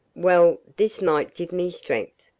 [0.15, 2.23] Well, this might give me strength.